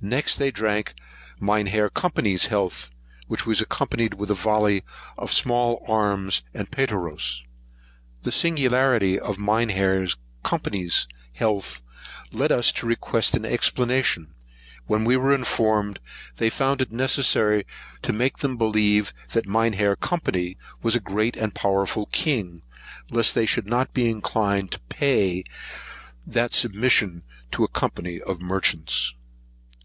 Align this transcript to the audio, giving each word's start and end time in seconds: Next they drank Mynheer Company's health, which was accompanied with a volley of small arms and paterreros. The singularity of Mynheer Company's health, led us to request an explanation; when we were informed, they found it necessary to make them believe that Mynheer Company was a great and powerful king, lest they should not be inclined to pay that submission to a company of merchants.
Next 0.00 0.36
they 0.36 0.52
drank 0.52 0.94
Mynheer 1.40 1.90
Company's 1.90 2.46
health, 2.46 2.92
which 3.26 3.44
was 3.44 3.60
accompanied 3.60 4.14
with 4.14 4.30
a 4.30 4.34
volley 4.34 4.84
of 5.16 5.32
small 5.32 5.84
arms 5.88 6.42
and 6.54 6.70
paterreros. 6.70 7.42
The 8.22 8.30
singularity 8.30 9.18
of 9.18 9.40
Mynheer 9.40 10.06
Company's 10.44 11.08
health, 11.32 11.82
led 12.30 12.52
us 12.52 12.70
to 12.74 12.86
request 12.86 13.34
an 13.36 13.44
explanation; 13.44 14.32
when 14.86 15.04
we 15.04 15.16
were 15.16 15.34
informed, 15.34 15.98
they 16.36 16.48
found 16.50 16.80
it 16.80 16.92
necessary 16.92 17.64
to 18.02 18.12
make 18.12 18.38
them 18.38 18.56
believe 18.56 19.12
that 19.32 19.46
Mynheer 19.48 19.96
Company 19.96 20.56
was 20.80 20.94
a 20.94 21.00
great 21.00 21.36
and 21.36 21.56
powerful 21.56 22.06
king, 22.12 22.62
lest 23.10 23.34
they 23.34 23.46
should 23.46 23.66
not 23.66 23.92
be 23.94 24.08
inclined 24.08 24.70
to 24.70 24.80
pay 24.88 25.42
that 26.24 26.52
submission 26.52 27.24
to 27.50 27.64
a 27.64 27.68
company 27.68 28.20
of 28.20 28.40
merchants. 28.40 29.12